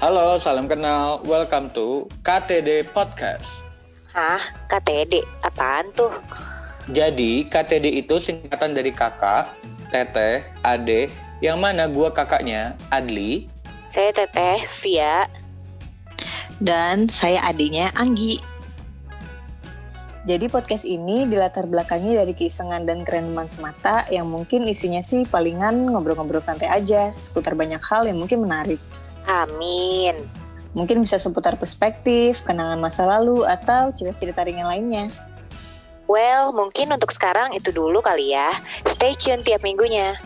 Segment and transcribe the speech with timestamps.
[0.00, 1.20] Halo, salam kenal.
[1.28, 3.60] Welcome to KTD Podcast.
[4.16, 4.40] Hah?
[4.72, 5.20] KTD?
[5.44, 6.08] Apaan tuh?
[6.88, 9.52] Jadi, KTD itu singkatan dari kakak,
[9.92, 11.12] teteh, ade,
[11.44, 13.44] yang mana gua kakaknya, Adli.
[13.92, 15.28] Saya Teteh Via.
[16.64, 18.40] Dan saya adiknya Anggi.
[20.24, 25.92] Jadi podcast ini dilatar belakangi dari keisengan dan kereneman semata yang mungkin isinya sih palingan
[25.92, 28.80] ngobrol-ngobrol santai aja seputar banyak hal yang mungkin menarik.
[29.30, 30.26] Amin.
[30.74, 35.06] Mungkin bisa seputar perspektif, kenangan masa lalu, atau cerita-cerita ringan lainnya.
[36.10, 38.50] Well, mungkin untuk sekarang itu dulu kali ya.
[38.82, 40.18] Stay tune tiap minggunya.